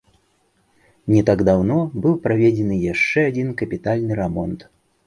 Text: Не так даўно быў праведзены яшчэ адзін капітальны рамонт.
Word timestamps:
Не 1.13 1.21
так 1.27 1.43
даўно 1.51 1.77
быў 2.07 2.17
праведзены 2.27 2.81
яшчэ 2.93 3.29
адзін 3.35 3.57
капітальны 3.63 4.13
рамонт. 4.25 4.59